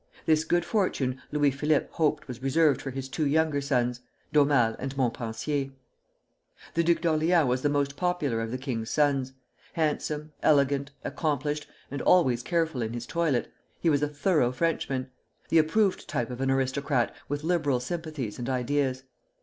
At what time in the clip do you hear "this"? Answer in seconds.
0.25-0.43